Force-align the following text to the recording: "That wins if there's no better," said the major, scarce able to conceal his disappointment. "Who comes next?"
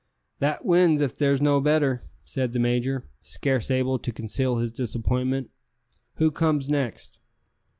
"That 0.39 0.65
wins 0.65 0.99
if 1.01 1.15
there's 1.15 1.41
no 1.41 1.59
better," 1.61 2.01
said 2.25 2.53
the 2.53 2.59
major, 2.59 3.07
scarce 3.21 3.69
able 3.69 3.99
to 3.99 4.11
conceal 4.11 4.57
his 4.57 4.71
disappointment. 4.71 5.51
"Who 6.15 6.31
comes 6.31 6.69
next?" 6.69 7.19